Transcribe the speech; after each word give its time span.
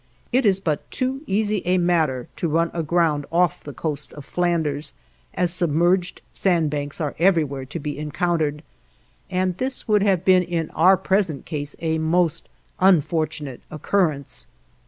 It 0.31 0.47
is 0.47 0.59
but 0.59 0.89
too 0.89 1.21
easy 1.27 1.61
a 1.63 1.77
matter 1.77 2.27
to 2.37 2.47
run 2.47 2.71
aground 2.73 3.27
off 3.31 3.63
the 3.63 3.71
coast 3.71 4.13
of 4.13 4.25
Flanders, 4.25 4.95
as 5.35 5.53
submerged 5.53 6.23
sandbanks 6.33 6.99
are 6.99 7.13
everywhere 7.19 7.65
to 7.65 7.77
be 7.77 7.99
encountered, 7.99 8.63
and 9.29 9.55
this 9.57 9.87
would 9.87 10.01
have 10.01 10.25
been 10.25 10.41
in 10.41 10.71
our 10.71 10.97
present 10.97 11.45
case 11.45 11.75
a 11.81 11.99
most 11.99 12.49
unfortunate 12.79 13.61
occurrence. 13.69 14.47